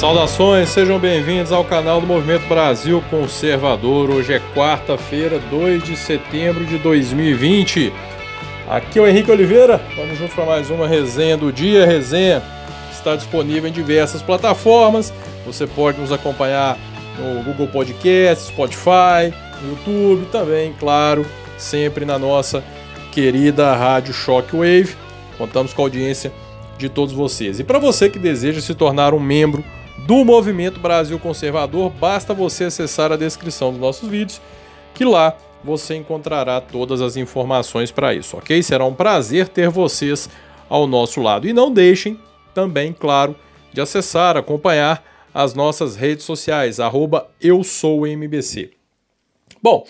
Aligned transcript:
Saudações, 0.00 0.70
sejam 0.70 0.98
bem-vindos 0.98 1.52
ao 1.52 1.62
canal 1.62 2.00
do 2.00 2.06
Movimento 2.06 2.48
Brasil 2.48 3.04
Conservador. 3.10 4.08
Hoje 4.08 4.32
é 4.32 4.40
quarta-feira, 4.54 5.38
2 5.38 5.82
de 5.82 5.94
setembro 5.94 6.64
de 6.64 6.78
2020. 6.78 7.92
Aqui 8.66 8.98
é 8.98 9.02
o 9.02 9.06
Henrique 9.06 9.30
Oliveira, 9.30 9.78
vamos 9.94 10.16
juntos 10.16 10.34
para 10.34 10.46
mais 10.46 10.70
uma 10.70 10.88
resenha 10.88 11.36
do 11.36 11.52
dia. 11.52 11.84
Resenha 11.84 12.42
está 12.90 13.14
disponível 13.14 13.68
em 13.68 13.72
diversas 13.74 14.22
plataformas. 14.22 15.12
Você 15.44 15.66
pode 15.66 16.00
nos 16.00 16.10
acompanhar 16.10 16.78
no 17.18 17.42
Google 17.42 17.68
Podcast, 17.68 18.46
Spotify, 18.46 19.34
YouTube, 19.62 20.26
também, 20.32 20.72
claro, 20.80 21.26
sempre 21.58 22.06
na 22.06 22.18
nossa 22.18 22.64
querida 23.12 23.76
Rádio 23.76 24.14
Shockwave. 24.14 24.96
Contamos 25.36 25.74
com 25.74 25.82
a 25.82 25.84
audiência 25.84 26.32
de 26.78 26.88
todos 26.88 27.12
vocês. 27.12 27.60
E 27.60 27.64
para 27.64 27.78
você 27.78 28.08
que 28.08 28.18
deseja 28.18 28.62
se 28.62 28.74
tornar 28.74 29.12
um 29.12 29.20
membro 29.20 29.62
do 29.98 30.24
Movimento 30.24 30.80
Brasil 30.80 31.18
Conservador, 31.18 31.90
basta 31.90 32.34
você 32.34 32.64
acessar 32.64 33.12
a 33.12 33.16
descrição 33.16 33.70
dos 33.70 33.80
nossos 33.80 34.08
vídeos, 34.08 34.40
que 34.94 35.04
lá 35.04 35.36
você 35.62 35.94
encontrará 35.94 36.60
todas 36.60 37.00
as 37.00 37.16
informações 37.16 37.90
para 37.90 38.14
isso, 38.14 38.36
ok? 38.36 38.62
Será 38.62 38.84
um 38.84 38.94
prazer 38.94 39.48
ter 39.48 39.68
vocês 39.68 40.28
ao 40.68 40.86
nosso 40.86 41.20
lado. 41.20 41.46
E 41.46 41.52
não 41.52 41.70
deixem 41.70 42.18
também, 42.54 42.92
claro, 42.92 43.36
de 43.72 43.80
acessar, 43.80 44.36
acompanhar 44.36 45.04
as 45.32 45.54
nossas 45.54 45.96
redes 45.96 46.24
sociais, 46.24 46.80
arroba 46.80 47.28
eu 47.40 47.62
sou 47.62 48.06
MBC. 48.06 48.70
Bom, 49.62 49.86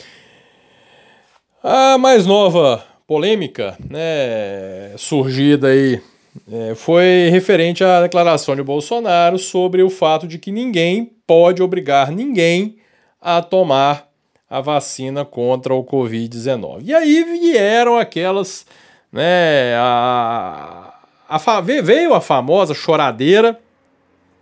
a 1.62 1.96
mais 1.96 2.26
nova 2.26 2.84
polêmica, 3.06 3.76
né, 3.88 4.94
surgida 4.96 5.68
aí 5.68 6.00
é, 6.50 6.74
foi 6.74 7.28
referente 7.30 7.82
à 7.82 8.02
declaração 8.02 8.54
de 8.54 8.62
Bolsonaro 8.62 9.38
sobre 9.38 9.82
o 9.82 9.90
fato 9.90 10.26
de 10.26 10.38
que 10.38 10.52
ninguém 10.52 11.12
pode 11.26 11.62
obrigar 11.62 12.10
ninguém 12.10 12.76
a 13.20 13.42
tomar 13.42 14.08
a 14.48 14.60
vacina 14.60 15.24
contra 15.24 15.74
o 15.74 15.84
Covid-19. 15.84 16.82
E 16.82 16.94
aí 16.94 17.24
vieram 17.24 17.98
aquelas. 17.98 18.66
Né, 19.12 19.74
a, 19.76 20.94
a, 21.28 21.60
veio 21.60 22.14
a 22.14 22.20
famosa 22.20 22.74
choradeira, 22.74 23.58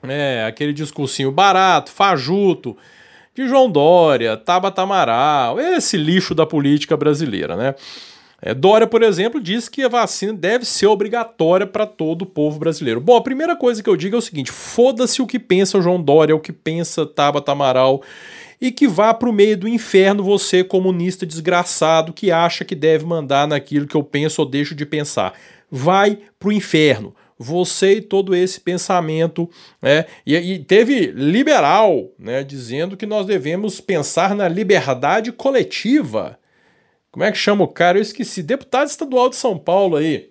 né, 0.02 0.44
aquele 0.44 0.72
discursinho 0.72 1.32
barato, 1.32 1.90
fajuto, 1.90 2.76
de 3.34 3.46
João 3.46 3.70
Dória, 3.70 4.36
Tabata 4.36 4.82
Amaral, 4.82 5.60
esse 5.60 5.96
lixo 5.96 6.34
da 6.34 6.44
política 6.44 6.96
brasileira, 6.96 7.56
né? 7.56 7.74
É, 8.40 8.54
Dória, 8.54 8.86
por 8.86 9.02
exemplo, 9.02 9.40
diz 9.40 9.68
que 9.68 9.82
a 9.82 9.88
vacina 9.88 10.32
deve 10.32 10.64
ser 10.64 10.86
obrigatória 10.86 11.66
para 11.66 11.84
todo 11.86 12.22
o 12.22 12.26
povo 12.26 12.58
brasileiro. 12.58 13.00
Bom, 13.00 13.16
a 13.16 13.22
primeira 13.22 13.56
coisa 13.56 13.82
que 13.82 13.90
eu 13.90 13.96
digo 13.96 14.14
é 14.14 14.18
o 14.18 14.22
seguinte: 14.22 14.52
foda-se 14.52 15.20
o 15.20 15.26
que 15.26 15.40
pensa 15.40 15.76
o 15.76 15.82
João 15.82 16.00
Dória, 16.00 16.36
o 16.36 16.40
que 16.40 16.52
pensa 16.52 17.04
Tabata 17.04 17.50
Amaral, 17.50 18.00
e 18.60 18.70
que 18.70 18.86
vá 18.86 19.12
para 19.12 19.28
o 19.28 19.32
meio 19.32 19.56
do 19.56 19.68
inferno 19.68 20.22
você, 20.22 20.62
comunista 20.62 21.26
desgraçado, 21.26 22.12
que 22.12 22.30
acha 22.30 22.64
que 22.64 22.76
deve 22.76 23.04
mandar 23.04 23.48
naquilo 23.48 23.88
que 23.88 23.96
eu 23.96 24.04
penso 24.04 24.40
ou 24.40 24.48
deixo 24.48 24.74
de 24.74 24.86
pensar. 24.86 25.34
Vai 25.68 26.18
para 26.38 26.48
o 26.48 26.52
inferno. 26.52 27.14
Você 27.40 27.94
e 27.94 28.00
todo 28.00 28.34
esse 28.34 28.60
pensamento, 28.60 29.48
né? 29.82 30.06
E, 30.26 30.34
e 30.34 30.58
teve 30.58 31.06
liberal, 31.06 32.10
né, 32.18 32.42
dizendo 32.42 32.96
que 32.96 33.06
nós 33.06 33.26
devemos 33.26 33.80
pensar 33.80 34.34
na 34.34 34.48
liberdade 34.48 35.30
coletiva. 35.30 36.37
Como 37.18 37.26
é 37.26 37.32
que 37.32 37.38
chama 37.38 37.64
o 37.64 37.68
cara? 37.68 37.98
Eu 37.98 38.02
esqueci. 38.02 38.44
Deputado 38.44 38.86
estadual 38.86 39.28
de 39.28 39.34
São 39.34 39.58
Paulo 39.58 39.96
aí. 39.96 40.30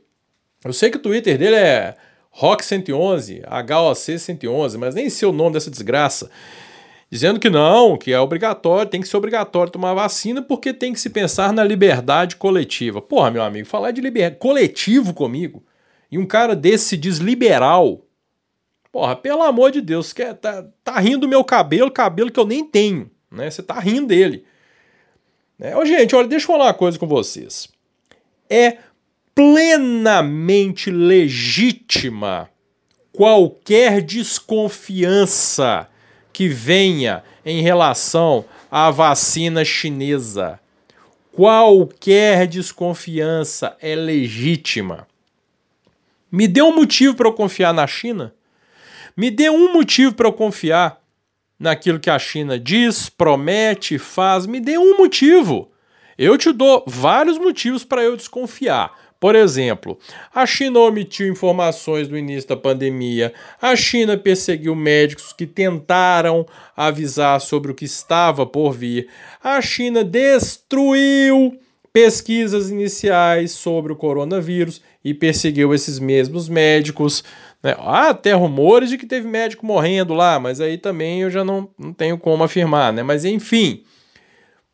Eu 0.64 0.72
sei 0.72 0.90
que 0.90 0.96
o 0.96 1.02
Twitter 1.02 1.38
dele 1.38 1.58
é 1.58 1.98
Rock 2.30 2.64
111, 2.64 3.42
HOC 3.46 4.18
111, 4.18 4.78
mas 4.78 4.96
nem 4.96 5.10
sei 5.10 5.28
o 5.28 5.34
nome 5.34 5.52
dessa 5.52 5.70
desgraça. 5.70 6.32
Dizendo 7.12 7.42
que 7.42 7.50
não, 7.50 7.98
que 7.98 8.14
é 8.14 8.20
obrigatório, 8.22 8.90
tem 8.90 9.02
que 9.02 9.08
ser 9.10 9.18
obrigatório 9.18 9.70
tomar 9.70 9.94
vacina 9.96 10.42
porque 10.42 10.72
tem 10.74 10.94
que 10.94 11.02
se 11.02 11.10
pensar 11.10 11.52
na 11.52 11.62
liberdade 11.62 12.38
coletiva. 12.38 13.02
Porra, 13.02 13.32
meu 13.32 13.44
amigo, 13.44 13.68
falar 13.68 13.92
de 13.92 14.00
liberdade 14.00 14.40
coletivo 14.40 15.14
comigo 15.14 15.66
e 16.10 16.18
um 16.18 16.26
cara 16.26 16.56
desse 16.56 16.86
se 16.86 16.96
diz 16.96 17.18
liberal. 17.18 18.06
Porra, 18.94 19.14
pelo 19.14 19.44
amor 19.44 19.72
de 19.72 19.82
Deus, 19.82 20.14
quer, 20.14 20.36
tá, 20.36 20.66
tá 20.86 20.98
rindo 21.02 21.20
do 21.20 21.28
meu 21.28 21.44
cabelo, 21.44 21.92
cabelo 21.92 22.32
que 22.32 22.40
eu 22.40 22.46
nem 22.46 22.64
tenho, 22.64 23.12
né? 23.30 23.52
Você 23.52 23.62
tá 23.62 23.78
rindo 23.78 24.08
dele. 24.08 24.46
Né? 25.58 25.76
Ô, 25.76 25.86
gente, 25.86 26.16
olha, 26.16 26.28
deixa 26.28 26.46
eu 26.46 26.48
falar 26.48 26.66
uma 26.66 26.74
coisa 26.74 27.00
com 27.00 27.08
vocês. 27.08 27.70
É 28.50 28.78
plenamente 29.34 30.90
legítima 30.90 32.50
qualquer 33.12 34.02
desconfiança 34.02 35.88
que 36.32 36.48
venha 36.48 37.24
em 37.44 37.62
relação 37.62 38.46
à 38.70 38.92
vacina 38.92 39.66
chinesa. 39.66 40.60
Qualquer 41.32 42.48
desconfiança 42.48 43.76
é 43.82 43.96
legítima. 43.96 45.08
Me 46.32 46.48
dê 46.48 46.62
um 46.62 46.76
motivo 46.76 47.16
para 47.16 47.28
eu 47.28 47.34
confiar 47.34 47.74
na 47.74 47.88
China? 47.88 48.34
Me 49.16 49.32
dê 49.32 49.50
um 49.50 49.74
motivo 49.74 50.14
para 50.14 50.28
eu 50.28 50.34
confiar 50.34 51.02
naquilo 51.60 52.00
que 52.00 52.10
a 52.10 52.20
China 52.20 52.60
diz, 52.60 53.10
promete, 53.10 53.98
faz, 53.98 54.46
me 54.46 54.60
dê 54.60 54.78
um 54.78 54.98
motivo. 54.98 55.72
Eu 56.18 56.38
te 56.38 56.52
dou 56.52 56.84
vários 56.88 57.38
motivos 57.38 57.84
para 57.84 58.04
eu 58.04 58.16
desconfiar. 58.16 58.92
Por 59.20 59.36
exemplo, 59.36 59.98
a 60.34 60.46
China 60.46 60.80
omitiu 60.80 61.28
informações 61.28 62.08
do 62.08 62.16
início 62.16 62.50
da 62.50 62.56
pandemia, 62.56 63.34
a 63.60 63.76
China 63.76 64.16
perseguiu 64.16 64.76
médicos 64.76 65.34
que 65.34 65.48
tentaram 65.48 66.46
avisar 66.76 67.42
sobre 67.42 67.72
o 67.72 67.76
que 67.76 67.86
estava 67.86 68.46
por 68.46 68.74
vir, 68.74 69.08
a 69.44 69.60
China 69.60 70.04
destruiu 70.04 71.60
pesquisas 71.92 72.70
iniciais 72.70 73.54
sobre 73.54 73.92
o 73.92 73.96
coronavírus 73.96 74.84
e 75.04 75.16
perseguiu 75.16 75.74
esses 75.74 75.98
mesmos 75.98 76.48
médicos. 76.48 77.24
Né? 77.68 77.76
Há 77.80 78.12
até 78.12 78.32
rumores 78.32 78.90
de 78.90 78.98
que 78.98 79.06
teve 79.06 79.28
médico 79.28 79.66
morrendo 79.66 80.14
lá, 80.14 80.40
mas 80.40 80.62
aí 80.62 80.78
também 80.78 81.24
eu 81.24 81.30
já 81.30 81.44
não, 81.44 81.70
não 81.78 81.92
tenho 81.92 82.18
como 82.18 82.42
afirmar. 82.42 82.94
Né? 82.94 83.04
Mas 83.04 83.26
enfim, 83.26 83.84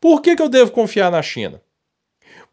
por 0.00 0.22
que, 0.22 0.36
que 0.36 0.42
eu 0.42 0.48
devo 0.48 0.70
confiar 0.70 1.10
na 1.10 1.20
China? 1.20 1.60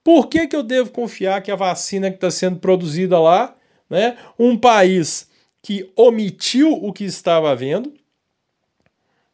Por 0.04 0.28
que, 0.28 0.48
que 0.48 0.56
eu 0.56 0.64
devo 0.64 0.90
confiar 0.90 1.44
que 1.44 1.52
a 1.52 1.56
vacina 1.56 2.10
que 2.10 2.16
está 2.18 2.32
sendo 2.32 2.58
produzida 2.58 3.20
lá, 3.20 3.56
né, 3.88 4.18
um 4.40 4.58
país 4.58 5.30
que 5.62 5.92
omitiu 5.96 6.74
o 6.74 6.92
que 6.92 7.04
estava 7.04 7.52
havendo, 7.52 7.94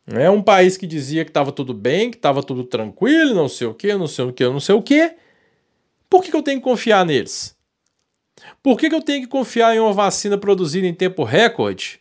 é 0.07 0.29
um 0.29 0.41
país 0.41 0.75
que 0.75 0.85
dizia 0.85 1.23
que 1.23 1.29
estava 1.29 1.53
tudo 1.53 1.73
bem, 1.73 2.11
que 2.11 2.17
estava 2.17 2.43
tudo 2.43 2.65
tranquilo, 2.65 3.33
não 3.33 3.47
sei 3.47 3.67
o 3.67 3.73
que, 3.73 3.93
não 3.93 4.07
sei 4.07 4.25
o 4.25 4.33
que, 4.33 4.43
não 4.43 4.59
sei 4.59 4.75
o 4.75 4.81
que. 4.81 5.15
Por 6.09 6.21
que, 6.21 6.31
que 6.31 6.35
eu 6.35 6.43
tenho 6.43 6.59
que 6.59 6.65
confiar 6.65 7.05
neles? 7.05 7.56
Por 8.61 8.77
que, 8.77 8.89
que 8.89 8.95
eu 8.95 9.01
tenho 9.01 9.21
que 9.21 9.27
confiar 9.27 9.75
em 9.75 9.79
uma 9.79 9.93
vacina 9.93 10.37
produzida 10.37 10.87
em 10.87 10.93
tempo 10.93 11.23
recorde? 11.23 11.99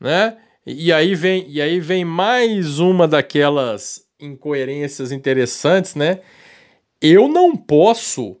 Né? 0.00 0.36
E 0.64 0.92
aí 0.92 1.14
vem, 1.14 1.46
e 1.48 1.60
aí 1.60 1.78
vem 1.80 2.04
mais 2.04 2.78
uma 2.78 3.06
daquelas 3.06 4.04
incoerências 4.20 5.12
interessantes, 5.12 5.94
né? 5.94 6.20
Eu 7.00 7.28
não 7.28 7.56
posso 7.56 8.36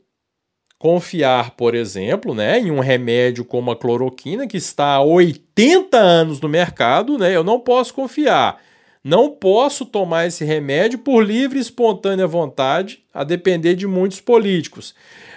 confiar, 0.78 1.52
por 1.52 1.74
exemplo, 1.74 2.34
né, 2.34 2.58
em 2.58 2.70
um 2.70 2.80
remédio 2.80 3.44
como 3.44 3.70
a 3.70 3.76
cloroquina 3.76 4.46
que 4.46 4.56
está 4.56 4.94
há 4.94 5.02
80 5.02 5.96
anos 5.96 6.40
no 6.40 6.48
mercado, 6.48 7.18
né? 7.18 7.34
Eu 7.34 7.44
não 7.44 7.60
posso 7.60 7.94
confiar. 7.94 8.60
Não 9.08 9.30
posso 9.30 9.86
tomar 9.86 10.26
esse 10.26 10.44
remédio 10.44 10.98
por 10.98 11.24
livre 11.24 11.58
e 11.58 11.62
espontânea 11.62 12.26
vontade, 12.26 13.04
a 13.14 13.22
depender 13.22 13.74
de 13.74 13.86
muitos 13.86 14.20
políticos 14.20 14.94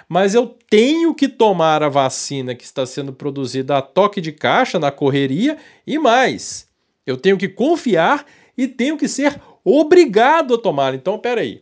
mas 0.09 0.33
eu 0.33 0.57
tenho 0.67 1.13
que 1.13 1.27
tomar 1.27 1.83
a 1.83 1.87
vacina 1.87 2.55
que 2.55 2.63
está 2.63 2.83
sendo 2.83 3.13
produzida 3.13 3.77
a 3.77 3.81
toque 3.81 4.19
de 4.19 4.31
caixa 4.31 4.79
na 4.79 4.89
correria 4.89 5.55
e 5.85 5.99
mais. 5.99 6.67
Eu 7.05 7.15
tenho 7.15 7.37
que 7.37 7.47
confiar 7.47 8.25
e 8.57 8.67
tenho 8.67 8.97
que 8.97 9.07
ser 9.07 9.39
obrigado 9.63 10.55
a 10.55 10.57
tomar. 10.57 10.95
Então, 10.95 11.19
peraí. 11.19 11.61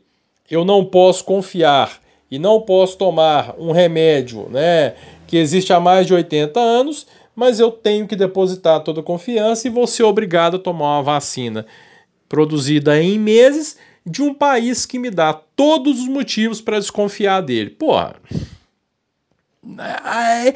Eu 0.49 0.63
não 0.63 0.85
posso 0.85 1.25
confiar 1.25 1.99
e 2.31 2.39
não 2.39 2.61
posso 2.61 2.97
tomar 2.97 3.53
um 3.59 3.73
remédio, 3.73 4.47
né, 4.49 4.95
que 5.27 5.35
existe 5.35 5.73
há 5.73 5.79
mais 5.79 6.07
de 6.07 6.13
80 6.13 6.57
anos, 6.57 7.05
mas 7.35 7.59
eu 7.59 7.69
tenho 7.69 8.07
que 8.07 8.15
depositar 8.15 8.81
toda 8.81 9.01
a 9.01 9.03
confiança 9.03 9.67
e 9.67 9.71
vou 9.71 9.85
ser 9.85 10.03
obrigado 10.03 10.55
a 10.55 10.59
tomar 10.59 10.95
uma 10.95 11.03
vacina 11.03 11.65
produzida 12.27 13.01
em 13.01 13.19
meses 13.19 13.77
de 14.05 14.21
um 14.21 14.33
país 14.33 14.85
que 14.85 14.99
me 14.99 15.09
dá 15.09 15.33
todos 15.33 15.99
os 15.99 16.07
motivos 16.07 16.61
para 16.61 16.79
desconfiar 16.79 17.41
dele. 17.41 17.69
Porra. 17.69 18.15
É, 19.79 20.53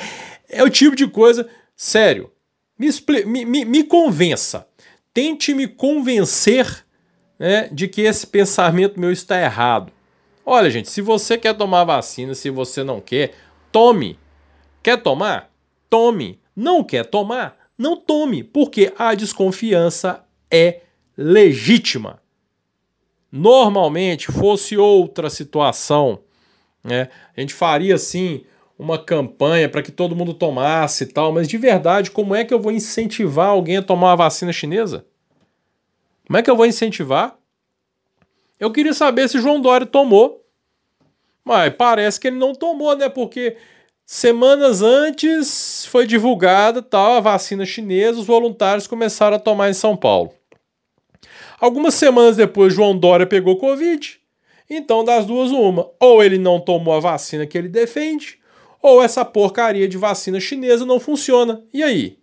é, 0.57 0.63
o 0.63 0.69
tipo 0.69 0.95
de 0.95 1.07
coisa. 1.07 1.47
Sério. 1.75 2.31
Me, 2.77 2.89
me, 3.25 3.45
me, 3.45 3.65
me 3.65 3.83
convença. 3.83 4.67
Tente 5.13 5.53
me 5.53 5.67
convencer 5.67 6.85
né, 7.37 7.67
de 7.71 7.87
que 7.87 8.01
esse 8.01 8.25
pensamento 8.25 8.99
meu 8.99 9.11
está 9.11 9.39
errado. 9.41 9.91
Olha, 10.45 10.69
gente, 10.69 10.89
se 10.89 11.01
você 11.01 11.37
quer 11.37 11.55
tomar 11.55 11.83
vacina, 11.83 12.33
se 12.33 12.49
você 12.49 12.83
não 12.83 13.01
quer, 13.01 13.33
tome. 13.71 14.17
Quer 14.81 15.01
tomar? 15.01 15.51
Tome. 15.89 16.39
Não 16.55 16.83
quer 16.83 17.05
tomar? 17.05 17.61
não 17.81 17.97
tome, 17.97 18.43
porque 18.43 18.93
a 18.95 19.15
desconfiança 19.15 20.23
é 20.51 20.81
legítima. 21.21 22.21
Normalmente, 23.31 24.31
fosse 24.31 24.77
outra 24.77 25.29
situação, 25.29 26.19
né, 26.83 27.09
a 27.35 27.39
gente 27.39 27.53
faria 27.53 27.95
assim 27.95 28.43
uma 28.77 28.97
campanha 28.97 29.69
para 29.69 29.83
que 29.83 29.91
todo 29.91 30.15
mundo 30.15 30.33
tomasse 30.33 31.03
e 31.03 31.07
tal, 31.07 31.31
mas 31.31 31.47
de 31.47 31.57
verdade, 31.57 32.11
como 32.11 32.33
é 32.35 32.43
que 32.43 32.53
eu 32.53 32.59
vou 32.59 32.71
incentivar 32.71 33.49
alguém 33.49 33.77
a 33.77 33.83
tomar 33.83 34.13
a 34.13 34.15
vacina 34.15 34.51
chinesa? 34.51 35.05
Como 36.25 36.37
é 36.37 36.41
que 36.41 36.49
eu 36.49 36.55
vou 36.55 36.65
incentivar? 36.65 37.37
Eu 38.59 38.71
queria 38.71 38.93
saber 38.93 39.27
se 39.27 39.39
João 39.39 39.59
Dória 39.59 39.85
tomou. 39.85 40.45
Mas 41.43 41.73
parece 41.75 42.19
que 42.19 42.27
ele 42.27 42.37
não 42.37 42.53
tomou, 42.53 42.95
né? 42.95 43.09
Porque 43.09 43.57
semanas 44.05 44.81
antes 44.81 45.85
foi 45.87 46.05
divulgada 46.05 46.81
tal 46.81 47.13
a 47.13 47.19
vacina 47.19 47.65
chinesa, 47.65 48.19
os 48.19 48.27
voluntários 48.27 48.87
começaram 48.87 49.37
a 49.37 49.39
tomar 49.39 49.69
em 49.69 49.73
São 49.73 49.97
Paulo. 49.97 50.31
Algumas 51.61 51.93
semanas 51.93 52.35
depois, 52.37 52.73
João 52.73 52.97
Dória 52.97 53.27
pegou 53.27 53.55
Covid. 53.55 54.19
Então, 54.67 55.03
das 55.03 55.27
duas, 55.27 55.51
uma. 55.51 55.91
Ou 55.99 56.23
ele 56.23 56.39
não 56.39 56.59
tomou 56.59 56.95
a 56.95 56.99
vacina 56.99 57.45
que 57.45 57.55
ele 57.55 57.69
defende, 57.69 58.39
ou 58.81 59.03
essa 59.03 59.23
porcaria 59.23 59.87
de 59.87 59.95
vacina 59.95 60.39
chinesa 60.39 60.87
não 60.87 60.99
funciona. 60.99 61.63
E 61.71 61.83
aí? 61.83 62.17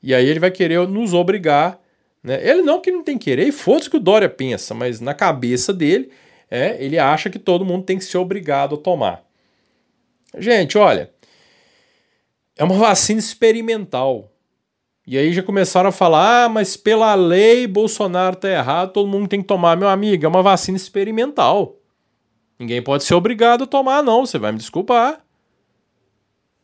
E 0.00 0.14
aí 0.14 0.24
ele 0.24 0.38
vai 0.38 0.52
querer 0.52 0.86
nos 0.86 1.12
obrigar. 1.12 1.80
Né? 2.22 2.38
Ele 2.48 2.62
não 2.62 2.80
que 2.80 2.92
não 2.92 3.02
tem 3.02 3.18
que 3.18 3.24
querer, 3.24 3.48
e 3.48 3.52
foda-se 3.52 3.90
que 3.90 3.96
o 3.96 4.00
Dória 4.00 4.28
pensa, 4.28 4.72
mas 4.72 5.00
na 5.00 5.14
cabeça 5.14 5.72
dele, 5.72 6.12
é, 6.48 6.76
ele 6.78 7.00
acha 7.00 7.28
que 7.28 7.40
todo 7.40 7.64
mundo 7.64 7.84
tem 7.84 7.98
que 7.98 8.04
ser 8.04 8.18
obrigado 8.18 8.76
a 8.76 8.78
tomar. 8.78 9.24
Gente, 10.38 10.78
olha, 10.78 11.10
é 12.56 12.62
uma 12.62 12.76
vacina 12.76 13.18
experimental. 13.18 14.31
E 15.06 15.18
aí 15.18 15.32
já 15.32 15.42
começaram 15.42 15.88
a 15.88 15.92
falar: 15.92 16.44
ah, 16.44 16.48
mas 16.48 16.76
pela 16.76 17.14
lei 17.14 17.66
Bolsonaro 17.66 18.36
tá 18.36 18.48
errado, 18.48 18.92
todo 18.92 19.08
mundo 19.08 19.28
tem 19.28 19.40
que 19.40 19.48
tomar. 19.48 19.76
Meu 19.76 19.88
amigo, 19.88 20.24
é 20.24 20.28
uma 20.28 20.42
vacina 20.42 20.76
experimental. 20.76 21.76
Ninguém 22.58 22.80
pode 22.80 23.04
ser 23.04 23.14
obrigado 23.14 23.64
a 23.64 23.66
tomar, 23.66 24.02
não. 24.02 24.24
Você 24.24 24.38
vai 24.38 24.52
me 24.52 24.58
desculpar. 24.58 25.20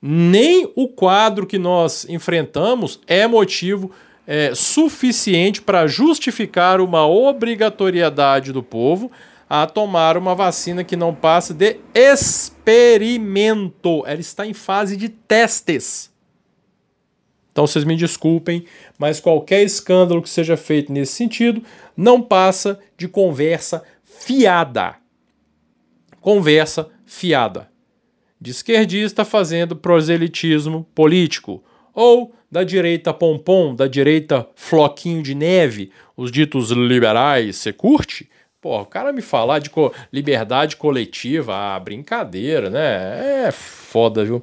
Nem 0.01 0.71
o 0.77 0.87
quadro 0.87 1.45
que 1.45 1.59
nós 1.59 2.07
enfrentamos 2.09 3.01
é 3.07 3.27
motivo 3.27 3.91
é, 4.25 4.55
suficiente 4.55 5.61
para 5.61 5.89
justificar 5.89 6.81
uma 6.81 7.05
obrigatoriedade 7.07 8.53
do 8.53 8.63
povo 8.63 9.11
a 9.51 9.67
tomar 9.67 10.17
uma 10.17 10.37
vacina 10.37 10.85
que 10.85 10.95
não 10.95 11.13
passa 11.15 11.53
de 11.53 11.79
experimento. 11.93 12.65
Ela 14.07 14.21
está 14.21 14.47
em 14.47 14.55
fase 14.55 14.97
de 14.97 15.09
testes. 15.09 16.13
Então 17.59 17.67
vocês 17.67 17.85
me 17.85 17.97
desculpem, 17.97 18.65
mas 18.97 19.19
qualquer 19.19 19.65
escândalo 19.65 20.23
que 20.23 20.29
seja 20.29 20.57
feito 20.57 20.93
nesse 20.93 21.15
sentido 21.15 21.61
não 21.97 22.23
passa 22.23 22.79
de 22.97 23.09
conversa 23.09 23.83
fiada. 24.05 24.95
Conversa 26.21 26.89
fiada. 27.05 27.69
De 28.41 28.53
esquerdista 28.53 29.25
fazendo 29.25 29.75
proselitismo 29.75 30.87
político. 30.95 31.61
Ou 31.93 32.33
da 32.49 32.63
direita 32.63 33.13
pompom, 33.13 33.75
da 33.75 33.89
direita 33.89 34.49
floquinho 34.55 35.21
de 35.21 35.35
neve, 35.35 35.91
os 36.17 36.31
ditos 36.31 36.71
liberais, 36.71 37.57
você 37.57 37.73
curte? 37.73 38.31
Pô, 38.61 38.81
o 38.83 38.87
cara 38.87 39.13
me 39.13 39.21
falar 39.21 39.59
de 39.59 39.69
co 39.69 39.93
liberdade 40.13 40.77
coletiva, 40.77 41.57
ah, 41.57 41.81
brincadeira, 41.81 42.71
né? 42.71 43.47
É 43.49 43.51
foda, 43.51 44.25
viu? 44.25 44.41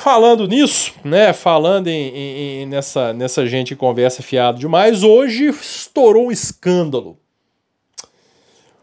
Falando 0.00 0.46
nisso, 0.46 0.94
né? 1.02 1.32
Falando 1.32 1.88
em, 1.88 2.62
em, 2.62 2.66
nessa, 2.66 3.12
nessa 3.12 3.44
gente 3.48 3.74
que 3.74 3.80
conversa 3.80 4.22
fiado 4.22 4.56
demais, 4.56 5.02
hoje 5.02 5.48
estourou 5.48 6.28
um 6.28 6.30
escândalo. 6.30 7.18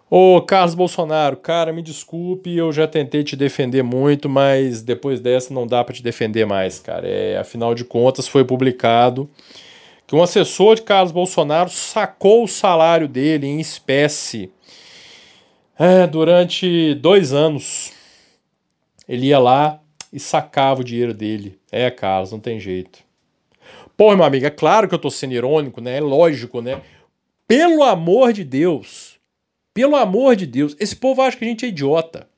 Ô 0.09 0.41
Carlos 0.41 0.75
Bolsonaro, 0.75 1.37
cara, 1.37 1.71
me 1.71 1.81
desculpe, 1.81 2.53
eu 2.57 2.69
já 2.73 2.85
tentei 2.85 3.23
te 3.23 3.37
defender 3.37 3.81
muito, 3.81 4.27
mas 4.27 4.81
depois 4.81 5.21
dessa 5.21 5.53
não 5.53 5.65
dá 5.65 5.85
para 5.85 5.95
te 5.95 6.03
defender 6.03 6.45
mais, 6.45 6.79
cara. 6.79 7.07
É, 7.07 7.37
afinal 7.37 7.73
de 7.73 7.85
contas, 7.85 8.27
foi 8.27 8.43
publicado 8.43 9.29
que 10.05 10.17
um 10.17 10.21
assessor 10.21 10.75
de 10.75 10.81
Carlos 10.81 11.13
Bolsonaro 11.13 11.69
sacou 11.69 12.43
o 12.43 12.47
salário 12.47 13.07
dele 13.07 13.47
em 13.47 13.61
espécie 13.61 14.51
é, 15.79 16.05
durante 16.05 16.93
dois 16.95 17.31
anos. 17.31 17.93
Ele 19.07 19.27
ia 19.27 19.39
lá 19.39 19.79
e 20.15 20.19
sacava 20.19 20.79
o 20.79 20.83
dinheiro 20.83 21.13
dele. 21.13 21.59
É, 21.69 21.91
Carlos, 21.91 22.31
não 22.31 22.39
tem 22.39 22.57
jeito. 22.57 22.99
Pô, 23.97 24.15
meu 24.15 24.23
amigo, 24.23 24.45
é 24.45 24.49
claro 24.49 24.87
que 24.87 24.95
eu 24.95 24.99
tô 24.99 25.11
sendo 25.11 25.33
irônico, 25.33 25.81
né? 25.81 25.97
É 25.97 25.99
lógico, 25.99 26.61
né? 26.61 26.81
Pelo 27.45 27.83
amor 27.83 28.31
de 28.31 28.45
Deus. 28.45 29.19
Pelo 29.73 29.93
amor 29.97 30.37
de 30.37 30.45
Deus. 30.45 30.73
Esse 30.79 30.95
povo 30.95 31.21
acha 31.21 31.35
que 31.35 31.43
a 31.43 31.47
gente 31.47 31.65
é 31.65 31.67
idiota. 31.67 32.29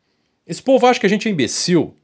Esse 0.46 0.62
povo 0.62 0.88
acha 0.88 1.00
que 1.00 1.06
a 1.06 1.10
gente 1.10 1.28
é 1.28 1.32
imbecil. 1.32 1.96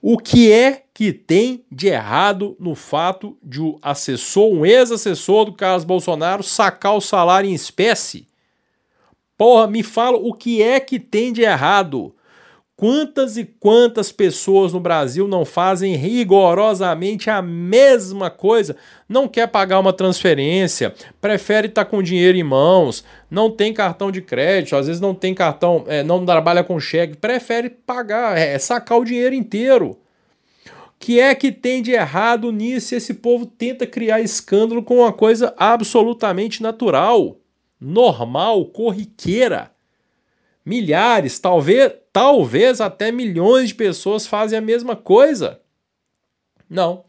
O 0.00 0.16
que 0.18 0.52
é 0.52 0.84
que 0.94 1.12
tem 1.12 1.64
de 1.70 1.88
errado 1.88 2.56
no 2.60 2.76
fato 2.76 3.36
de 3.42 3.60
um 3.60 3.76
assessor, 3.82 4.52
um 4.52 4.64
ex-assessor 4.64 5.46
do 5.46 5.52
Carlos 5.52 5.82
Bolsonaro, 5.82 6.44
sacar 6.44 6.94
o 6.94 7.00
salário 7.00 7.50
em 7.50 7.54
espécie? 7.54 8.28
Porra, 9.36 9.66
me 9.66 9.82
fala 9.82 10.16
o 10.16 10.32
que 10.32 10.62
é 10.62 10.78
que 10.78 11.00
tem 11.00 11.32
de 11.32 11.42
errado. 11.42 12.14
Quantas 12.80 13.36
e 13.36 13.44
quantas 13.44 14.12
pessoas 14.12 14.72
no 14.72 14.78
Brasil 14.78 15.26
não 15.26 15.44
fazem 15.44 15.96
rigorosamente 15.96 17.28
a 17.28 17.42
mesma 17.42 18.30
coisa? 18.30 18.76
Não 19.08 19.26
quer 19.26 19.48
pagar 19.48 19.80
uma 19.80 19.92
transferência, 19.92 20.94
prefere 21.20 21.66
estar 21.66 21.84
tá 21.84 21.90
com 21.90 22.00
dinheiro 22.00 22.38
em 22.38 22.44
mãos, 22.44 23.04
não 23.28 23.50
tem 23.50 23.74
cartão 23.74 24.12
de 24.12 24.22
crédito, 24.22 24.76
às 24.76 24.86
vezes 24.86 25.00
não 25.00 25.12
tem 25.12 25.34
cartão, 25.34 25.86
é, 25.88 26.04
não 26.04 26.24
trabalha 26.24 26.62
com 26.62 26.78
cheque, 26.78 27.16
prefere 27.16 27.68
pagar, 27.68 28.38
é, 28.38 28.56
sacar 28.60 29.00
o 29.00 29.04
dinheiro 29.04 29.34
inteiro. 29.34 29.98
O 30.68 30.98
que 31.00 31.18
é 31.18 31.34
que 31.34 31.50
tem 31.50 31.82
de 31.82 31.90
errado 31.90 32.52
nisso? 32.52 32.94
Esse 32.94 33.14
povo 33.14 33.44
tenta 33.44 33.88
criar 33.88 34.20
escândalo 34.20 34.84
com 34.84 34.98
uma 34.98 35.12
coisa 35.12 35.52
absolutamente 35.56 36.62
natural, 36.62 37.38
normal, 37.80 38.66
corriqueira. 38.66 39.76
Milhares, 40.68 41.38
talvez, 41.38 41.94
talvez 42.12 42.78
até 42.78 43.10
milhões 43.10 43.70
de 43.70 43.74
pessoas 43.74 44.26
fazem 44.26 44.58
a 44.58 44.60
mesma 44.60 44.94
coisa. 44.94 45.62
Não. 46.68 47.04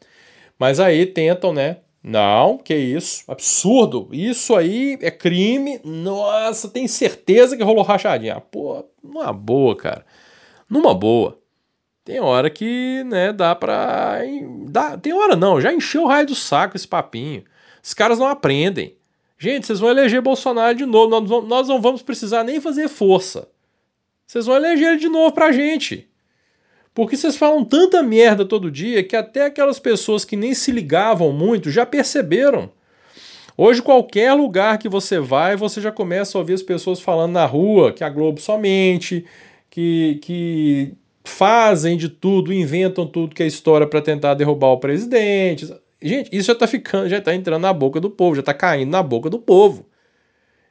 Mas 0.58 0.80
aí 0.80 1.06
tentam, 1.06 1.52
né? 1.52 1.80
Não, 2.02 2.58
que 2.58 2.74
isso, 2.74 3.26
absurdo. 3.28 4.08
Isso 4.14 4.56
aí 4.56 4.98
é 5.02 5.12
crime. 5.12 5.82
Nossa, 5.84 6.70
tem 6.70 6.88
certeza 6.88 7.58
que 7.58 7.64
rolou 7.64 7.84
rachadinha. 7.84 8.36
Ah, 8.36 8.42
pô, 8.42 8.86
numa 9.04 9.34
boa, 9.34 9.76
cara. 9.76 10.06
Numa 10.70 10.96
boa. 10.96 11.38
Tem 12.06 12.22
hora 12.22 12.50
que, 12.50 13.04
né, 13.08 13.34
dá 13.34 13.54
pra. 13.56 14.20
Dá, 14.70 14.98
tem 14.98 15.12
hora 15.12 15.36
não, 15.36 15.60
já 15.60 15.74
encheu 15.74 16.04
o 16.04 16.08
raio 16.08 16.28
do 16.28 16.36
saco 16.36 16.78
esse 16.78 16.88
papinho. 16.88 17.44
Os 17.84 17.94
caras 17.94 18.20
não 18.20 18.28
aprendem. 18.28 18.96
Gente, 19.42 19.66
vocês 19.66 19.80
vão 19.80 19.90
eleger 19.90 20.22
Bolsonaro 20.22 20.78
de 20.78 20.86
novo. 20.86 21.42
Nós, 21.44 21.70
não 21.70 21.82
vamos 21.82 22.02
precisar 22.02 22.44
nem 22.44 22.60
fazer 22.60 22.90
força. 22.90 23.48
Vocês 24.28 24.46
vão 24.46 24.58
eleger 24.58 24.90
ele 24.90 24.98
de 25.00 25.08
novo 25.08 25.34
pra 25.34 25.54
gente. 25.54 26.10
Porque 26.94 27.16
vocês 27.16 27.38
falam 27.38 27.64
tanta 27.64 28.04
merda 28.04 28.44
todo 28.44 28.70
dia 28.70 29.02
que 29.02 29.16
até 29.16 29.46
aquelas 29.46 29.80
pessoas 29.80 30.26
que 30.26 30.36
nem 30.36 30.54
se 30.54 30.74
ligavam 30.74 31.32
muito 31.32 31.72
já 31.72 31.86
perceberam. 31.86 32.70
Hoje, 33.56 33.82
qualquer 33.82 34.34
lugar 34.34 34.78
que 34.78 34.90
você 34.90 35.20
vai, 35.20 35.56
você 35.56 35.80
já 35.80 35.92
começa 35.92 36.38
a 36.38 36.40
ouvir 36.40 36.56
as 36.56 36.64
pessoas 36.64 37.00
falando 37.00 37.32
na 37.32 37.46
rua 37.46 37.94
que 37.94 38.04
a 38.04 38.10
Globo 38.10 38.42
somente, 38.42 39.26
que, 39.70 40.20
que 40.22 40.94
fazem 41.24 41.96
de 41.96 42.10
tudo, 42.10 42.52
inventam 42.52 43.08
tudo 43.08 43.34
que 43.36 43.44
é 43.44 43.48
história 43.48 43.88
para 43.88 44.02
tentar 44.02 44.34
derrubar 44.34 44.68
o 44.68 44.80
presidente. 44.80 45.74
Gente, 46.02 46.30
isso 46.32 46.48
já 46.48 46.56
tá 46.56 46.66
ficando, 46.66 47.10
já 47.10 47.20
tá 47.20 47.36
entrando 47.36 47.62
na 47.62 47.74
boca 47.74 48.00
do 48.00 48.10
povo, 48.10 48.36
já 48.36 48.44
tá 48.44 48.54
caindo 48.54 48.90
na 48.90 49.04
boca 49.04 49.30
do 49.30 49.40
povo. 49.40 49.86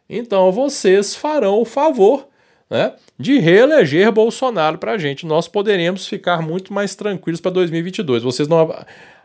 Então 0.09 0.51
vocês 0.51 1.15
farão 1.15 1.61
o 1.61 1.65
favor 1.65 2.27
né, 2.71 2.95
de 3.19 3.39
reeleger 3.39 4.11
Bolsonaro 4.11 4.79
para 4.79 4.93
a 4.93 4.99
gente. 4.99 5.27
Nós 5.27 5.47
poderemos 5.47 6.07
ficar 6.07 6.41
muito 6.41 6.73
mais 6.73 6.95
tranquilos 6.95 7.41
para 7.41 7.51
2022. 7.51 8.23
Vocês 8.23 8.49
não, 8.49 8.75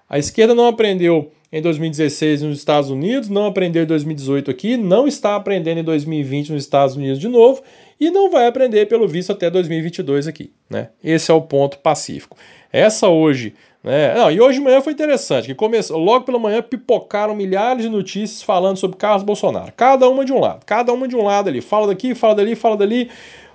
a 0.10 0.20
esquerda 0.20 0.54
não 0.54 0.68
aprendeu 0.68 1.32
em 1.52 1.62
2016 1.62 2.42
nos 2.42 2.58
Estados 2.58 2.90
Unidos, 2.90 3.30
não 3.30 3.46
aprendeu 3.46 3.84
em 3.84 3.86
2018 3.86 4.50
aqui, 4.50 4.76
não 4.76 5.08
está 5.08 5.36
aprendendo 5.36 5.80
em 5.80 5.84
2020 5.84 6.52
nos 6.52 6.64
Estados 6.64 6.96
Unidos 6.96 7.20
de 7.20 7.28
novo 7.28 7.62
e 8.00 8.10
não 8.10 8.30
vai 8.30 8.48
aprender, 8.48 8.88
pelo 8.88 9.08
visto, 9.08 9.32
até 9.32 9.50
2022 9.50 10.28
aqui. 10.28 10.52
Né? 10.70 10.90
Esse 11.04 11.32
é 11.32 11.34
o 11.34 11.42
ponto 11.42 11.78
pacífico. 11.78 12.36
Essa 12.72 13.08
hoje 13.08 13.54
né? 13.84 14.16
Não, 14.16 14.32
e 14.32 14.40
hoje 14.40 14.60
de 14.60 14.64
manhã 14.64 14.82
foi 14.82 14.94
interessante, 14.94 15.48
que 15.48 15.56
começou, 15.56 15.98
logo 15.98 16.24
pela 16.24 16.40
manhã 16.40 16.62
pipocaram 16.62 17.36
milhares 17.36 17.84
de 17.84 17.90
notícias 17.90 18.42
falando 18.42 18.78
sobre 18.78 18.96
Carlos 18.96 19.24
Bolsonaro. 19.24 19.74
Cada 19.76 20.08
uma 20.08 20.24
de 20.24 20.32
um 20.32 20.40
lado, 20.40 20.66
cada 20.66 20.94
uma 20.94 21.06
de 21.06 21.16
um 21.16 21.24
lado 21.24 21.50
ali. 21.50 21.60
Fala 21.60 21.88
daqui, 21.88 22.16
fala 22.16 22.36
dali, 22.36 22.56
fala 22.56 22.78
dali. 22.78 23.12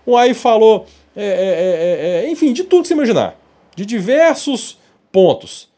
Um 0.07 0.17
aí 0.17 0.35
falou, 0.35 0.85
é, 1.17 1.25
é, 1.25 1.31
é, 1.31 2.25
é, 2.25 2.27
é 2.27 2.31
enfim, 2.31 2.53
de 2.53 2.65
tudo 2.65 2.83
que 2.83 2.89
você 2.89 2.95
imaginar. 2.95 3.37
De 3.75 3.87
diversos 3.87 4.79
pontos. 5.11 5.69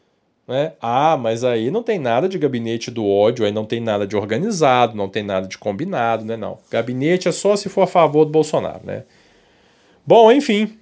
Né? 0.45 0.73
Ah, 0.81 1.15
mas 1.15 1.45
aí 1.45 1.71
não 1.71 1.81
tem 1.81 1.97
nada 1.97 2.27
de 2.27 2.37
gabinete 2.37 2.91
do 2.91 3.07
ódio, 3.07 3.45
aí 3.45 3.53
não 3.53 3.63
tem 3.63 3.79
nada 3.79 4.05
de 4.05 4.17
organizado, 4.17 4.97
não 4.97 5.07
tem 5.07 5.23
nada 5.23 5.47
de 5.47 5.57
combinado, 5.57 6.25
né? 6.25 6.35
Não. 6.35 6.57
Gabinete 6.69 7.29
é 7.29 7.31
só 7.31 7.55
se 7.55 7.69
for 7.69 7.83
a 7.83 7.87
favor 7.87 8.25
do 8.25 8.31
Bolsonaro, 8.31 8.81
né? 8.83 9.03
Bom, 10.05 10.29
enfim. 10.29 10.77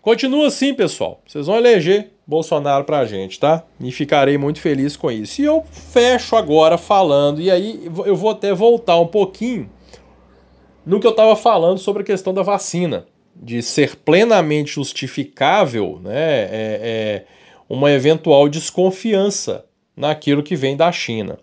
Continua 0.00 0.46
assim, 0.46 0.72
pessoal. 0.74 1.20
Vocês 1.26 1.46
vão 1.46 1.56
eleger 1.56 2.13
Bolsonaro 2.26 2.84
pra 2.84 3.04
gente, 3.04 3.38
tá? 3.38 3.64
E 3.78 3.92
ficarei 3.92 4.38
muito 4.38 4.60
feliz 4.60 4.96
com 4.96 5.10
isso. 5.10 5.42
E 5.42 5.44
eu 5.44 5.62
fecho 5.70 6.36
agora 6.36 6.78
falando, 6.78 7.40
e 7.40 7.50
aí 7.50 7.90
eu 8.06 8.16
vou 8.16 8.30
até 8.30 8.54
voltar 8.54 8.98
um 8.98 9.06
pouquinho 9.06 9.68
no 10.86 11.00
que 11.00 11.06
eu 11.06 11.10
estava 11.10 11.36
falando 11.36 11.78
sobre 11.78 12.02
a 12.02 12.06
questão 12.06 12.32
da 12.32 12.42
vacina, 12.42 13.06
de 13.34 13.62
ser 13.62 13.96
plenamente 13.96 14.72
justificável, 14.72 16.00
né? 16.02 16.12
É, 16.14 16.80
é, 16.82 17.24
uma 17.68 17.90
eventual 17.90 18.48
desconfiança 18.48 19.64
naquilo 19.96 20.42
que 20.42 20.56
vem 20.56 20.76
da 20.76 20.90
China. 20.92 21.38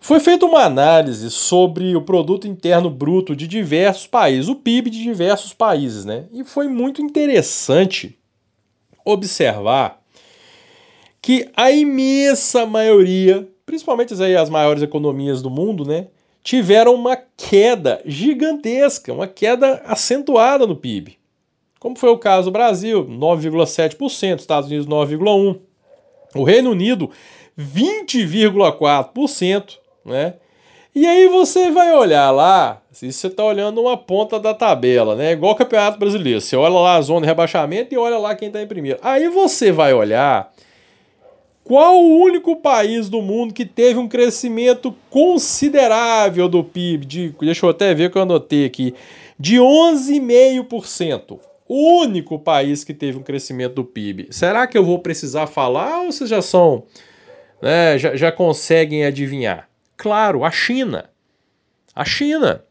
Foi 0.00 0.20
feita 0.20 0.44
uma 0.44 0.60
análise 0.60 1.30
sobre 1.30 1.96
o 1.96 2.02
produto 2.02 2.46
interno 2.46 2.90
bruto 2.90 3.34
de 3.34 3.48
diversos 3.48 4.06
países, 4.06 4.48
o 4.48 4.54
PIB 4.54 4.90
de 4.90 5.02
diversos 5.02 5.54
países, 5.54 6.04
né? 6.04 6.26
E 6.30 6.44
foi 6.44 6.68
muito 6.68 7.00
interessante 7.00 8.18
observar 9.04 10.00
que 11.20 11.50
a 11.56 11.70
imensa 11.70 12.66
maioria, 12.66 13.48
principalmente 13.64 14.14
as 14.14 14.50
maiores 14.50 14.82
economias 14.82 15.42
do 15.42 15.50
mundo, 15.50 15.84
né, 15.84 16.08
tiveram 16.42 16.94
uma 16.94 17.16
queda 17.36 18.00
gigantesca, 18.04 19.12
uma 19.12 19.26
queda 19.26 19.82
acentuada 19.86 20.66
no 20.66 20.76
PIB 20.76 21.18
como 21.84 21.96
foi 21.98 22.08
o 22.08 22.16
caso 22.16 22.46
do 22.46 22.50
Brasil, 22.50 23.04
9,7%, 23.04 24.38
Estados 24.38 24.70
Unidos 24.70 24.86
9,1%, 24.86 25.60
o 26.34 26.42
Reino 26.42 26.70
Unido 26.70 27.10
20,4%, 27.58 29.76
né? 30.02 30.36
E 30.94 31.06
aí 31.06 31.26
você 31.26 31.72
vai 31.72 31.92
olhar 31.92 32.30
lá, 32.30 32.80
se 32.92 33.10
você 33.10 33.26
está 33.26 33.44
olhando 33.44 33.80
uma 33.80 33.96
ponta 33.96 34.38
da 34.38 34.54
tabela, 34.54 35.16
né? 35.16 35.32
Igual 35.32 35.52
o 35.52 35.56
Campeonato 35.56 35.98
Brasileiro, 35.98 36.40
você 36.40 36.54
olha 36.54 36.74
lá 36.74 36.94
a 36.94 37.00
zona 37.00 37.22
de 37.22 37.26
rebaixamento 37.26 37.92
e 37.92 37.98
olha 37.98 38.16
lá 38.16 38.36
quem 38.36 38.46
está 38.46 38.62
em 38.62 38.66
primeiro. 38.66 39.00
Aí 39.02 39.28
você 39.28 39.72
vai 39.72 39.92
olhar 39.92 40.52
qual 41.64 41.96
o 41.96 42.20
único 42.20 42.54
país 42.54 43.08
do 43.08 43.20
mundo 43.20 43.52
que 43.52 43.64
teve 43.64 43.98
um 43.98 44.06
crescimento 44.06 44.94
considerável 45.10 46.48
do 46.48 46.62
PIB, 46.62 47.06
de, 47.06 47.34
deixa 47.40 47.66
eu 47.66 47.70
até 47.70 47.92
ver 47.92 48.12
que 48.12 48.18
eu 48.18 48.22
anotei 48.22 48.64
aqui, 48.64 48.94
de 49.36 49.56
11,5% 49.56 51.40
o 51.66 52.02
único 52.02 52.38
país 52.38 52.84
que 52.84 52.94
teve 52.94 53.18
um 53.18 53.22
crescimento 53.22 53.74
do 53.74 53.84
PIB. 53.84 54.28
Será 54.30 54.66
que 54.66 54.78
eu 54.78 54.84
vou 54.84 55.00
precisar 55.00 55.46
falar 55.48 56.02
ou 56.02 56.12
vocês 56.12 56.30
já 56.30 56.42
são, 56.42 56.84
né, 57.60 57.98
já, 57.98 58.14
já 58.14 58.30
conseguem 58.30 59.04
adivinhar? 59.04 59.68
Claro, 59.96 60.44
a 60.44 60.50
China. 60.50 61.10
A 61.94 62.04
China. 62.04 62.64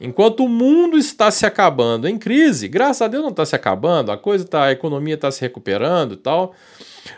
Enquanto 0.00 0.44
o 0.44 0.48
mundo 0.48 0.98
está 0.98 1.30
se 1.30 1.46
acabando 1.46 2.08
em 2.08 2.18
crise, 2.18 2.66
graças 2.66 3.02
a 3.02 3.08
Deus 3.08 3.22
não 3.22 3.30
está 3.30 3.46
se 3.46 3.54
acabando, 3.54 4.10
a 4.10 4.18
coisa 4.18 4.44
tá, 4.44 4.64
a 4.64 4.72
economia 4.72 5.14
está 5.14 5.30
se 5.30 5.40
recuperando 5.40 6.14
e 6.14 6.16
tal. 6.16 6.54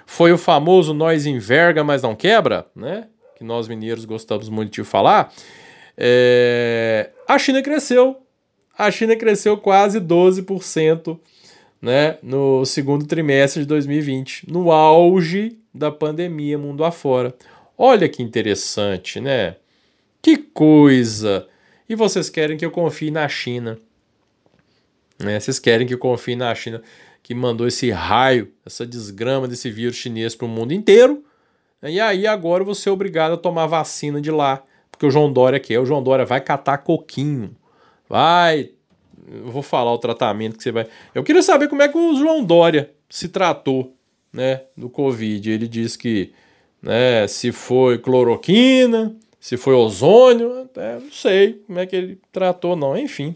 Foi 0.05 0.33
o 0.33 0.39
famoso 0.39 0.93
nós 0.93 1.25
enverga, 1.25 1.83
mas 1.83 2.03
não 2.03 2.15
quebra, 2.15 2.67
né? 2.77 3.09
Que 3.37 3.43
nós 3.43 3.69
mineiros 3.69 4.05
gostamos 4.05 4.49
muito 4.49 4.73
de 4.73 4.85
falar. 4.85 5.33
É... 5.97 7.11
A 7.27 7.39
China 7.39 7.63
cresceu 7.63 8.25
a 8.77 8.91
China 8.91 9.15
cresceu 9.17 9.57
quase 9.57 10.01
12% 10.01 11.19
né, 11.81 12.19
no 12.23 12.65
segundo 12.65 13.07
trimestre 13.07 13.63
de 13.63 13.69
2020, 13.69 14.51
no 14.51 14.73
auge 14.73 15.59
da 15.73 15.91
pandemia 15.91 16.59
mundo 16.59 16.85
afora. 16.85 17.35
Olha 17.77 18.09
que 18.09 18.23
interessante, 18.23 19.21
né? 19.21 19.57
Que 20.23 20.37
coisa! 20.37 21.47
E 21.89 21.95
vocês 21.95 22.31
querem 22.31 22.57
que 22.57 22.65
eu 22.65 22.71
confie 22.71 23.11
na 23.11 23.29
China? 23.29 23.79
Né? 25.19 25.39
Vocês 25.39 25.59
querem 25.59 25.87
que 25.87 25.95
eu 25.95 25.99
confie 25.99 26.37
na 26.37 26.55
China 26.55 26.83
que 27.23 27.35
mandou 27.35 27.67
esse 27.67 27.91
raio, 27.91 28.53
essa 28.65 28.87
desgrama 28.87 29.49
desse 29.49 29.71
vírus 29.71 29.97
chinês 29.97 30.35
para 30.35 30.47
o 30.47 30.49
mundo 30.49 30.73
inteiro? 30.73 31.25
E 31.83 32.01
aí 32.01 32.27
agora 32.27 32.65
vou 32.65 32.75
ser 32.75 32.91
obrigado 32.91 33.33
a 33.33 33.37
tomar 33.37 33.67
vacina 33.67 34.21
de 34.21 34.31
lá, 34.31 34.63
porque 34.91 35.05
o 35.05 35.11
João 35.11 35.31
Dória 35.31 35.61
quer. 35.61 35.79
O 35.79 35.87
João 35.87 36.03
Dória 36.03 36.25
vai 36.25 36.41
catar 36.41 36.79
coquinho 36.79 37.55
vai. 38.09 38.71
Eu 39.27 39.51
vou 39.51 39.63
falar 39.63 39.93
o 39.93 39.99
tratamento 39.99 40.57
que 40.57 40.63
você 40.63 40.73
vai. 40.73 40.87
Eu 41.15 41.25
queria 41.25 41.43
saber 41.43 41.69
como 41.69 41.83
é 41.83 41.89
que 41.89 41.97
o 41.97 42.17
João 42.17 42.45
Dória 42.45 42.93
se 43.09 43.29
tratou, 43.29 43.97
né, 44.33 44.63
do 44.77 44.89
Covid. 44.89 45.51
Ele 45.51 45.67
disse 45.67 45.97
que, 45.97 46.33
né, 46.85 47.27
se 47.27 47.51
foi 47.51 47.99
cloroquina, 47.99 49.17
se 49.41 49.57
foi 49.57 49.75
ozônio, 49.75 50.63
até 50.63 50.99
não 50.99 51.11
sei 51.11 51.55
como 51.67 51.79
é 51.79 51.87
que 51.87 51.97
ele 51.97 52.21
tratou, 52.31 52.77
não. 52.77 52.97
Enfim, 52.97 53.35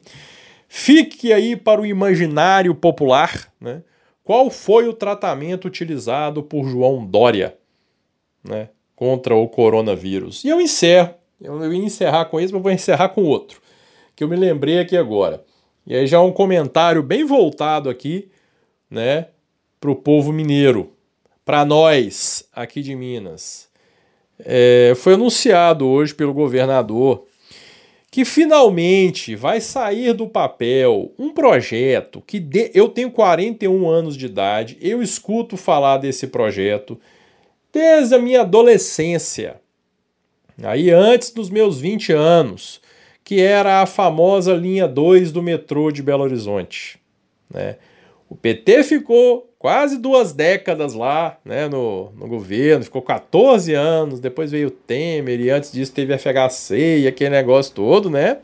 fique 0.69 1.33
aí 1.33 1.57
para 1.57 1.81
o 1.81 1.87
imaginário 1.87 2.75
popular, 2.75 3.52
né? 3.61 3.83
Qual 4.23 4.50
foi 4.50 4.87
o 4.87 4.93
tratamento 4.93 5.67
utilizado 5.67 6.43
por 6.43 6.69
João 6.69 7.05
Dória, 7.05 7.57
né, 8.45 8.69
contra 8.95 9.35
o 9.35 9.49
coronavírus? 9.49 10.45
E 10.45 10.49
eu 10.49 10.61
encerro. 10.61 11.14
Eu 11.40 11.73
ia 11.73 11.85
encerrar 11.85 12.26
com 12.26 12.38
isso, 12.38 12.52
mas 12.52 12.62
vou 12.62 12.73
encerrar 12.73 13.09
com 13.11 13.23
outro 13.23 13.62
que 14.19 14.25
eu 14.25 14.28
me 14.28 14.35
lembrei 14.35 14.81
aqui 14.81 14.97
agora. 14.97 15.45
E 15.87 15.95
aí 15.95 16.05
já 16.05 16.21
um 16.21 16.33
comentário 16.33 17.05
bem 17.05 17.25
voltado 17.25 17.88
aqui, 17.88 18.28
né, 18.90 19.28
para 19.78 19.93
o 19.93 19.95
povo 19.95 20.33
mineiro, 20.33 20.93
para 21.49 21.64
nós 21.64 22.45
aqui 22.52 22.83
de 22.83 22.95
Minas. 22.95 23.71
É, 24.38 24.93
foi 24.95 25.14
anunciado 25.14 25.87
hoje 25.87 26.14
pelo 26.14 26.35
governador 26.35 27.25
que 28.11 28.23
finalmente 28.23 29.35
vai 29.35 29.59
sair 29.59 30.12
do 30.12 30.28
papel 30.28 31.11
um 31.19 31.33
projeto 31.33 32.21
que 32.21 32.47
eu 32.75 32.90
tenho 32.90 33.11
41 33.11 33.88
anos 33.88 34.14
de 34.14 34.26
idade, 34.26 34.76
eu 34.78 35.02
escuto 35.02 35.57
falar 35.57 35.97
desse 35.97 36.26
projeto 36.26 37.00
desde 37.73 38.14
a 38.14 38.19
minha 38.19 38.43
adolescência. 38.43 39.59
Aí 40.62 40.90
antes 40.90 41.31
dos 41.31 41.49
meus 41.49 41.81
20 41.81 42.12
anos, 42.12 42.78
que 43.25 43.40
era 43.40 43.81
a 43.81 43.87
famosa 43.87 44.52
linha 44.52 44.87
2 44.87 45.33
do 45.33 45.43
metrô 45.43 45.90
de 45.90 46.02
Belo 46.02 46.25
Horizonte. 46.25 47.00
Né? 47.49 47.76
O 48.28 48.37
PT 48.37 48.85
ficou 48.85 49.48
quase 49.59 49.99
duas 49.99 50.33
décadas 50.33 50.95
lá 50.95 51.38
né, 51.45 51.69
no, 51.69 52.12
no 52.12 52.29
governo, 52.29 52.85
ficou 52.85 53.03
14 53.03 53.75
anos, 53.75 54.21
depois 54.21 54.50
veio 54.50 54.69
o 54.69 54.71
Temer, 54.71 55.41
e 55.41 55.50
antes 55.50 55.73
disso 55.73 55.93
teve 55.93 56.17
FHC 56.17 57.00
e 57.00 57.09
aquele 57.09 57.31
negócio 57.31 57.75
todo, 57.75 58.09
né? 58.09 58.38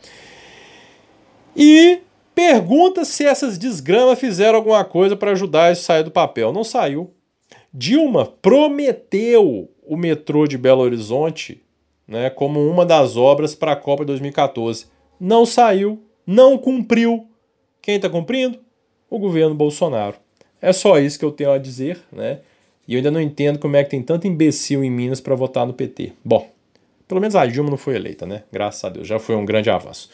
E 1.57 2.01
pergunta 2.35 3.05
se 3.05 3.25
essas 3.25 3.57
desgramas 3.57 4.19
fizeram 4.19 4.57
alguma 4.57 4.85
coisa 4.85 5.17
para 5.17 5.31
ajudar 5.31 5.73
isso 5.73 5.83
a 5.83 5.85
sair 5.85 6.03
do 6.03 6.11
papel. 6.11 6.53
Não 6.53 6.65
saiu. 6.65 7.13
Dilma 7.73 8.27
prometeu 8.27 9.71
o 9.87 9.97
metrô 9.97 10.47
de 10.47 10.59
Belo 10.59 10.83
Horizonte 10.83 11.63
né, 12.07 12.31
como 12.31 12.61
uma 12.61 12.85
das 12.85 13.17
obras 13.17 13.55
para 13.55 13.73
a 13.73 13.77
Copa 13.77 14.05
2014. 14.05 14.87
Não 15.19 15.47
saiu, 15.47 16.03
não 16.27 16.59
cumpriu. 16.59 17.29
Quem 17.81 17.97
está 17.97 18.09
cumprindo? 18.09 18.59
O 19.09 19.19
governo 19.19 19.55
Bolsonaro. 19.55 20.24
É 20.65 20.73
só 20.73 20.99
isso 20.99 21.19
que 21.19 21.25
eu 21.27 21.31
tenho 21.31 21.51
a 21.51 21.59
dizer, 21.59 21.99
né? 22.11 22.39
E 22.89 22.95
eu 22.95 22.97
ainda 22.97 23.11
não 23.11 23.21
entendo 23.21 23.59
como 23.59 23.77
é 23.77 23.85
que 23.85 23.91
tem 23.91 24.03
tanto 24.03 24.27
imbecil 24.27 24.83
em 24.83 24.91
Minas 24.91 25.21
para 25.21 25.35
votar 25.35 25.67
no 25.67 25.75
PT. 25.75 26.13
Bom, 26.25 26.51
pelo 27.07 27.21
menos 27.21 27.37
a 27.37 27.45
Dilma 27.45 27.69
não 27.69 27.77
foi 27.77 27.97
eleita, 27.97 28.25
né? 28.25 28.45
Graças 28.51 28.83
a 28.83 28.89
Deus, 28.89 29.07
já 29.07 29.19
foi 29.19 29.37
um 29.37 29.45
grande 29.45 29.69
avanço. 29.69 30.09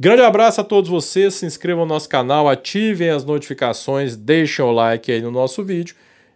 Grande 0.00 0.22
abraço 0.22 0.60
a 0.60 0.64
todos 0.64 0.90
vocês, 0.90 1.34
se 1.34 1.46
inscrevam 1.46 1.86
no 1.86 1.94
nosso 1.94 2.08
canal, 2.08 2.48
ativem 2.48 3.10
as 3.10 3.24
notificações, 3.24 4.16
deixem 4.16 4.64
o 4.64 4.72
like 4.72 5.12
aí 5.12 5.22
no 5.22 5.30
nosso 5.30 5.62
vídeo 5.62 5.94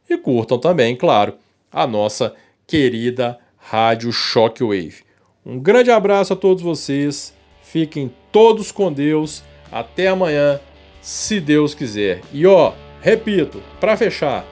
e 0.09 0.17
curtam 0.17 0.61
também, 0.61 0.95
claro, 0.95 1.35
a 1.73 1.89
nossa 1.89 2.35
querida 2.69 3.37
Rádio 3.57 4.13
Shockwave. 4.13 5.03
Um 5.45 5.59
grande 5.59 5.91
abraço 5.91 6.33
a 6.33 6.37
todos 6.37 6.63
vocês, 6.63 7.35
fiquem 7.65 8.15
todos 8.31 8.71
com 8.71 8.93
Deus, 8.93 9.43
até 9.73 10.07
amanhã, 10.07 10.61
se 11.03 11.41
Deus 11.41 11.75
quiser. 11.75 12.21
E 12.33 12.47
ó, 12.47 12.73
repito, 13.07 13.63
para 13.79 13.97
fechar, 13.97 14.45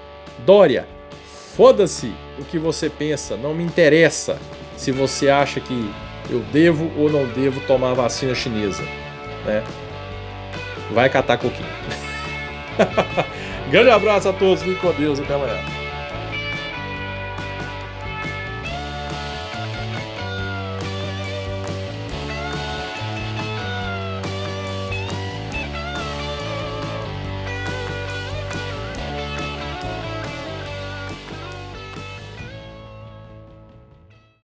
Dória, 0.47 0.87
foda-se 1.57 2.15
o 2.39 2.45
que 2.45 2.57
você 2.57 2.89
pensa, 2.89 3.37
não 3.37 3.53
me 3.53 3.65
interessa 3.65 4.39
se 4.77 4.93
você 4.93 5.29
acha 5.29 5.59
que 5.59 5.91
eu 6.31 6.39
devo 6.53 6.89
ou 6.97 7.11
não 7.11 7.27
devo 7.27 7.61
tomar 7.67 7.91
a 7.91 7.95
vacina 7.95 8.33
chinesa, 8.33 8.85
né? 9.45 9.65
Vai 10.93 11.11
catar 11.11 11.37
coquinho. 11.37 11.69
Grande 13.73 13.91
abraço 13.91 14.29
a 14.29 14.33
todos, 14.33 14.63
fiquem 14.63 14.77
com 14.77 14.93
Deus, 14.93 15.19
até 15.19 15.35
amanhã. 15.35 15.59